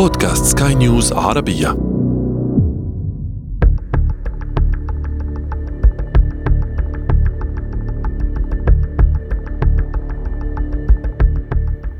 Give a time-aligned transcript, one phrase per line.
[0.00, 1.68] بودكاست سكاي نيوز عربية.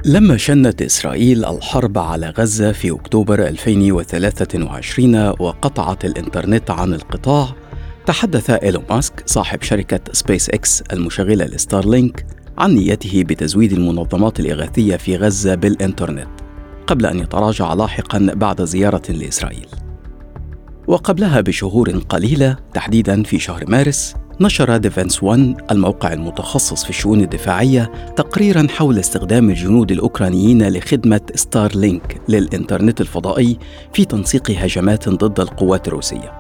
[0.05, 7.49] لما شنت إسرائيل الحرب على غزة في أكتوبر 2023 وقطعت الإنترنت عن القطاع
[8.07, 12.27] تحدث إيلون ماسك صاحب شركة سبيس إكس المشغلة لستارلينك
[12.59, 16.40] عن نيته بتزويد المنظمات الإغاثية في غزة بالإنترنت.
[16.91, 19.67] قبل أن يتراجع لاحقا بعد زيارة لإسرائيل.
[20.87, 27.93] وقبلها بشهور قليلة تحديدا في شهر مارس نشر Defense 1 الموقع المتخصص في الشؤون الدفاعية
[28.17, 33.59] تقريرا حول استخدام الجنود الأوكرانيين لخدمة ستار لينك للإنترنت الفضائي
[33.93, 36.33] في تنسيق هجمات ضد القوات الروسية.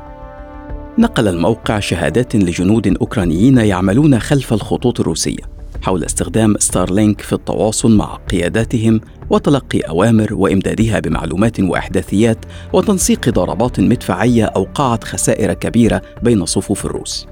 [0.98, 5.59] نقل الموقع شهادات لجنود أوكرانيين يعملون خلف الخطوط الروسية.
[5.82, 14.44] حول استخدام ستارلينك في التواصل مع قياداتهم وتلقي أوامر وإمدادها بمعلومات وإحداثيات وتنسيق ضربات مدفعية
[14.44, 17.26] أوقعت خسائر كبيرة بين صفوف الروس.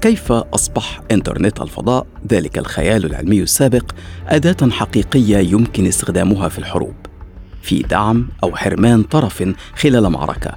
[0.00, 3.92] كيف أصبح إنترنت الفضاء؟ ذلك الخيال العلمي السابق
[4.28, 6.94] أداة حقيقية يمكن استخدامها في الحروب.
[7.62, 9.44] في دعم أو حرمان طرف
[9.76, 10.54] خلال معركة.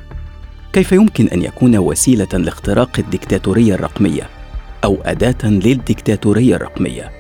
[0.74, 4.41] كيف يمكن أن يكون وسيلة لاختراق الدكتاتورية الرقمية؟
[4.84, 7.12] أو أداة للدكتاتورية الرقمية.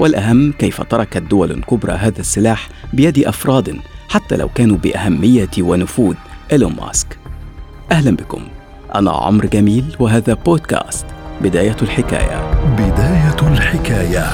[0.00, 3.76] والأهم كيف تركت دول كبرى هذا السلاح بيد أفراد
[4.08, 6.14] حتى لو كانوا بأهمية ونفوذ
[6.52, 7.18] إيلون ماسك.
[7.92, 8.42] أهلا بكم.
[8.94, 11.06] أنا عمرو جميل وهذا بودكاست
[11.40, 12.50] بداية الحكاية.
[12.78, 14.26] بداية الحكاية.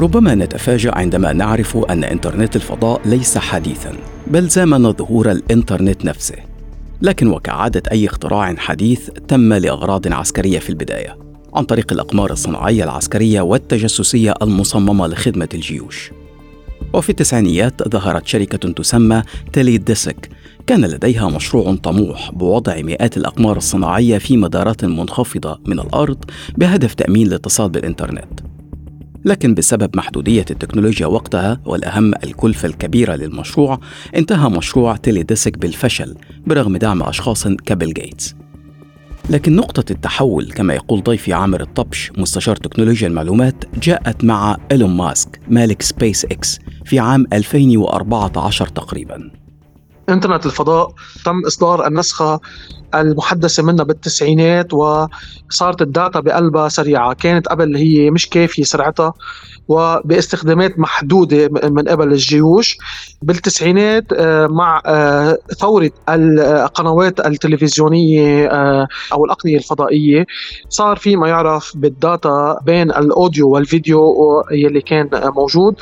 [0.00, 3.92] ربما نتفاجأ عندما نعرف أن إنترنت الفضاء ليس حديثا
[4.26, 6.36] بل زامن ظهور الإنترنت نفسه.
[7.02, 11.18] لكن وكعادة أي اختراع حديث تم لأغراض عسكرية في البداية
[11.54, 16.10] عن طريق الأقمار الصناعية العسكرية والتجسسية المصممة لخدمة الجيوش.
[16.94, 19.22] وفي التسعينيات ظهرت شركة تسمى
[19.52, 20.28] تيلي ديسك
[20.66, 26.24] كان لديها مشروع طموح بوضع مئات الأقمار الصناعية في مدارات منخفضة من الأرض
[26.58, 28.49] بهدف تأمين الاتصال بالإنترنت.
[29.24, 33.80] لكن بسبب محدودية التكنولوجيا وقتها والأهم الكلفة الكبيرة للمشروع
[34.16, 36.16] انتهى مشروع Teledesic بالفشل
[36.46, 38.34] برغم دعم أشخاص كبيل جيتس.
[39.30, 45.40] لكن نقطة التحول كما يقول ضيفي عامر الطبش مستشار تكنولوجيا المعلومات جاءت مع إيلون ماسك
[45.48, 49.30] مالك سبيس إكس في عام 2014 تقريباً.
[50.10, 50.92] إنترنت الفضاء
[51.24, 52.40] تم إصدار النسخة
[52.94, 57.12] المحدثة منها بالتسعينات وصارت ال data بقلبها سريعة.
[57.12, 59.12] كانت قبل هي مش كافية سرعتها.
[59.70, 62.78] وباستخدامات محدودة من قبل الجيوش.
[63.22, 70.26] بالتسعينات آه، مع آه، ثورة القنوات التلفزيونية آه، أو الأقنية الفضائية
[70.68, 74.14] صار في ما يعرف بال data بين ال audio وال video
[74.52, 75.74] يلي كان موجود.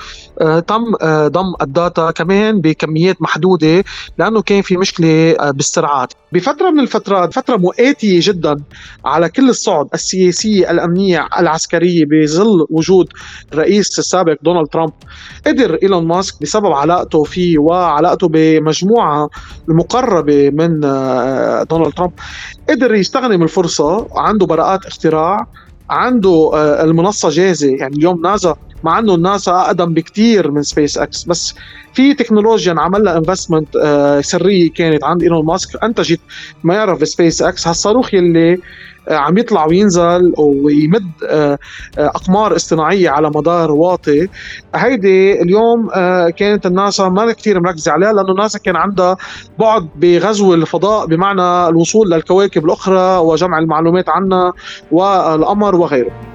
[0.67, 0.85] تم
[1.27, 3.85] ضم ال data كمان بكميات محدودة
[4.19, 8.57] لأنه كان في مشكلة بالسرعات بفترة من الفترات فترة مؤاتية جدا
[9.05, 13.09] على كل الصعد السياسيه الأمنية العسكرية بظل وجود
[13.53, 14.93] الرئيس السابق دونالد ترامب.
[15.47, 19.29] قدر إيلون ماسك بسبب علاقته فيه وعلاقته بمجموعة
[19.69, 22.13] المقربة من آه، دونالد ترامب
[22.69, 25.47] قدر يستغنم الفرصة عنده براءات اختراع
[25.91, 27.69] عنده آه، المنصة جاهزة.
[27.69, 31.55] يعني اليوم نازا مع إنه الناسا أقدم بكثير من سبيس إكس بس
[31.95, 33.69] في تكنولوجيا انعمل لها investment
[34.25, 35.83] سرية كانت عند إيلون ماسك.
[35.83, 36.21] انتجت
[36.65, 38.59] ما يعرف سبيس إكس هالصاروخ يلي
[39.09, 41.59] آه، عم يطلع وينزل ويمد آه،
[41.99, 44.29] آه، أقمار اصطناعية على مدار واطي.
[44.75, 45.89] هيدي اليوم
[46.37, 49.17] كانت الناسا ما كثير مركزة عليها لأنه الناسا كان عندها
[49.59, 54.53] بعد بغزو الفضاء بمعنى الوصول للكواكب الأخرى وجمع المعلومات عنها
[54.91, 56.28] والقمر وغيره.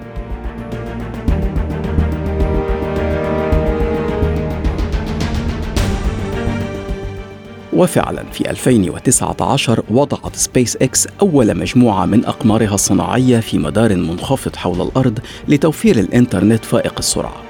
[7.76, 14.82] وفعلا في 2019 وضعت سبيس إكس أول مجموعة من أقمارها الصناعية في مدار منخفض حول
[14.82, 17.44] الأرض لتوفير الإنترنت فائق السرعة.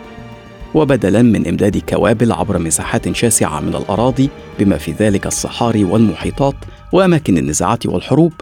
[0.74, 4.30] وبدلا من إمداد كوابل عبر مساحات شاسعة من الأراضي
[4.60, 6.56] بما في ذلك الصحاري والمحيطات
[6.92, 8.34] وأماكن النزاعات والحروب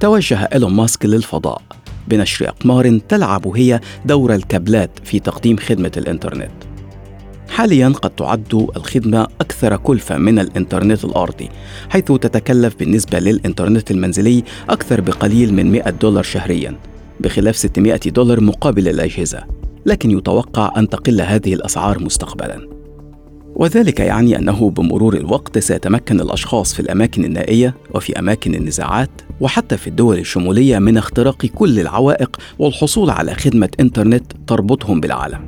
[0.00, 1.62] توجه إيلون ماسك للفضاء
[2.08, 6.69] بنشر أقمار تلعب هي دور الكابلات في تقديم خدمة الإنترنت.
[7.60, 11.48] حاليا قد تعد الخدمة أكثر كلفة من الإنترنت الأرضي
[11.88, 16.76] حيث تتكلف بالنسبة للإنترنت المنزلي أكثر بقليل من 100 دولار شهريا
[17.20, 19.44] بخلاف 600 دولار مقابل الأجهزة
[19.86, 22.68] لكن يتوقع أن تقل هذه الأسعار مستقبلا
[23.54, 29.10] وذلك يعني أنه بمرور الوقت سيتمكن الأشخاص في الأماكن النائية وفي أماكن النزاعات
[29.40, 35.40] وحتى في الدول الشمولية من اختراق كل العوائق والحصول على خدمة إنترنت تربطهم بالعالم.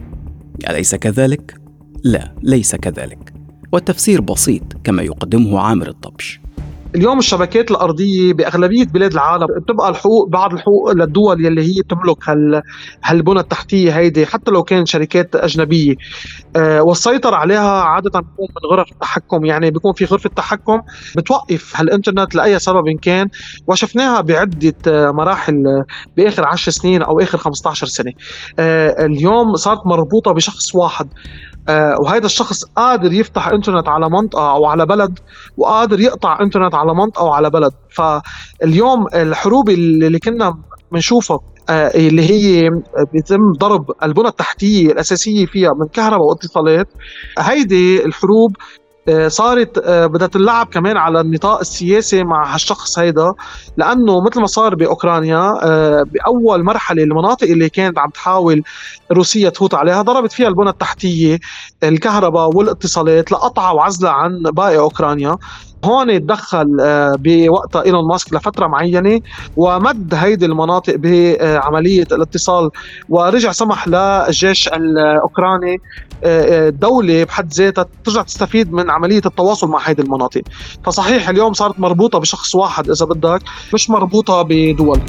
[0.68, 1.61] أليس كذلك؟
[2.04, 3.32] لا، ليس كذلك.
[3.72, 6.40] والتفسير بسيط كما يقدمه عامر الطبش.
[6.94, 12.62] اليوم الشبكات الأرضية بأغلبية بلاد العالم بتبقى الحقوق بعض الحقوق للدول يلي هي تملك هال
[13.04, 15.94] هالبنى التحتية هيدي حتى لو كان شركات أجنبية
[16.56, 20.80] أه والسيطرة عليها عادة بيكون من غرف التحكم يعني بيكون في غرفة تحكم
[21.16, 23.28] بتوقف هالإنترنت لأي سبب إن كان
[23.66, 24.74] وشفناها بعدة
[25.12, 25.84] مراحل
[26.16, 28.12] بآخر 10 سنين أو آخر 15 سنة
[28.58, 34.66] أه اليوم صارت مربوطة بشخص واحد آه وهذا الشخص قادر يفتح انترنت على منطقة أو
[34.66, 35.18] على بلد
[35.56, 37.72] وقادر يقطع انترنت على منطقة أو على بلد.
[37.90, 40.54] فاليوم الحروب اللي كنا
[40.92, 41.38] بنشوفها
[41.70, 42.70] آه اللي هي
[43.12, 46.88] بيتم ضرب البنى التحتية الأساسية فيها من كهرباء واتصالات
[47.38, 48.81] هيدي الحروب آه،
[49.26, 53.32] صارت آه، بدها تلعب كمان على النطاق السياسي مع هالشخص هيدا
[53.76, 58.62] لأنه مثل ما صار بأوكرانيا آه، بأول مرحلة المناطق اللي كانت عم تحاول
[59.12, 61.40] روسيا تفوت عليها ضربت فيها البنى التحتية
[61.82, 65.36] الكهرباء والاتصالات لقطعها وعزلها عن باقي أوكرانيا.
[65.84, 66.76] هون تدخل
[67.18, 69.20] بوقتها إيلون ماسك لفترة معينة
[69.56, 72.70] ومد هيدي المناطق بعملية الاتصال.
[73.08, 75.80] ورجع سمح للجيش الأوكراني
[76.68, 80.42] دولة بحد ذاتها ترجع تستفيد من عملية التواصل مع هيدي المناطق.
[80.84, 83.42] فصحيح اليوم صارت مربوطة بشخص واحد إذا بدك
[83.74, 85.00] مش مربوطة بدول.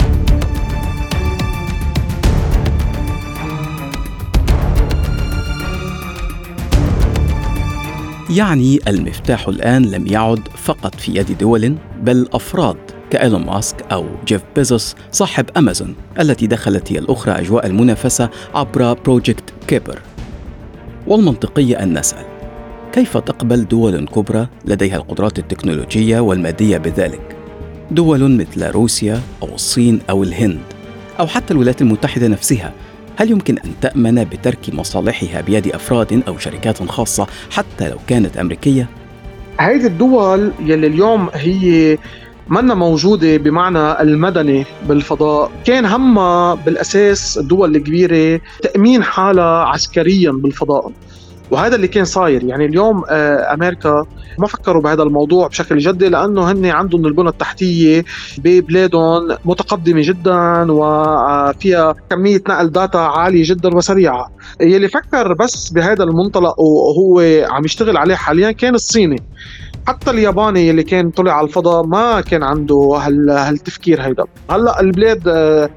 [8.35, 12.77] يعني المفتاح الآن لم يعد فقط في يد دول بل أفراد
[13.09, 19.43] كإيلون ماسك أو جيف بيزوس صاحب أمازون التي دخلت هي الأخرى أجواء المنافسة عبر Project
[19.67, 19.99] Kuiper.
[21.07, 22.25] والمنطقية أن نسأل
[22.93, 27.35] كيف تقبل دول كبرى لديها القدرات التكنولوجية والمادية بذلك؟
[27.91, 30.61] دول مثل روسيا أو الصين أو الهند
[31.19, 32.73] أو حتى الولايات المتحدة نفسها
[33.15, 38.89] هل يمكن أن تأمن بترك مصالحها بيد أفراد أو شركات خاصة حتى لو كانت أمريكية؟
[39.57, 41.97] هذه الدول يلي اليوم هي
[42.47, 50.91] منا موجودة بمعنى المدني بالفضاء كان همها بالأساس الدول الكبيرة تأمين حالها عسكريا بالفضاء
[51.51, 52.43] وهذا اللي كان صاير.
[52.43, 54.05] يعني اليوم آه، أمريكا
[54.39, 58.05] ما فكروا بهذا الموضوع بشكل جدي لأنه هن عندهم البنى التحتية
[58.37, 64.31] ببلادهم متقدمة جدا وفيها كمية نقل داتا عالية جدا وسريعة.
[64.61, 67.19] يلي فكر بس بهذا المنطلق وهو
[67.49, 69.23] عم يشتغل عليه حاليا كان الصيني.
[69.87, 74.23] حتى الياباني اللي كان طلع على الفضاء ما كان عنده هالتفكير هيدا.
[74.49, 75.69] هلأ البلاد آه، آه،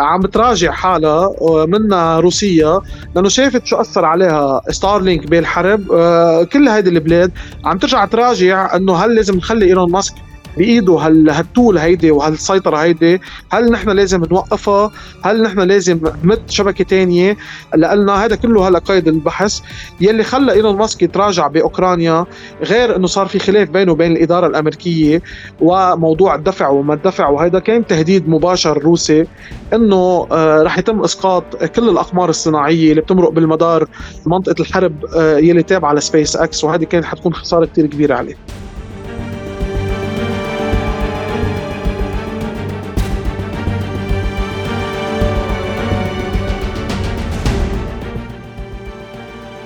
[0.00, 1.34] عم تراجع حالها
[1.66, 2.80] منها روسيا
[3.14, 5.92] لأنه شافت شو أثر عليها ستارلينك بالحرب.
[5.92, 7.32] آه، كل هيدي البلاد
[7.64, 10.14] عم ترجع تراجع إنه هل لازم نخلي إيلون ماسك
[10.56, 13.20] بإيده ال tool هيدي وهالسيطره هيدي؟
[13.52, 14.90] هل نحن لازم نوقفها؟
[15.22, 17.36] هل نحن لازم نمد شبكة تانية؟
[17.74, 19.60] لألنا هذا كله هلأ قيد البحث.
[20.00, 22.26] يلي خلى إيلون ماسك يتراجع بأوكرانيا
[22.62, 25.22] غير إنه صار في خلاف بينه وبين الإدارة الأمريكية
[25.60, 27.28] وموضوع الدفع وما الدفع.
[27.28, 29.26] وهذا كان تهديد مباشر روسي
[29.72, 33.88] إنه آه رح يتم إسقاط كل الأقمار الصناعية اللي بتمرق بالمدار
[34.26, 36.64] منطقة الحرب آه يلي تابعة لسبيس إكس.
[36.64, 38.34] وهذه كانت حتكون خسارة كثير كبيرة عليه.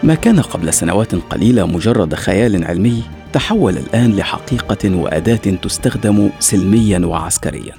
[0.08, 7.74] ما كان قبل سنوات قليلة مجرد خيال علمي تحول الآن لحقيقة وأداة تستخدم سلميا وعسكريا.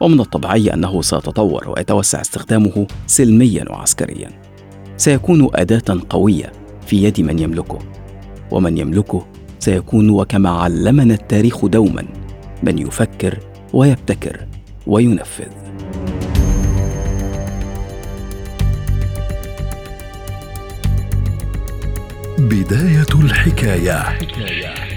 [0.00, 4.30] ومن الطبيعي أنه سيتطور ويتوسع استخدامه سلميا وعسكريا.
[4.96, 6.52] سيكون أداة قوية
[6.86, 7.78] في يد من يملكه.
[8.50, 9.26] ومن يملكه
[9.58, 12.04] سيكون وكما علمنا التاريخ دوما
[12.62, 13.38] من يفكر
[13.72, 14.46] ويبتكر
[14.86, 15.61] وينفذ.
[22.52, 24.91] بداية الحكاية, حكاية.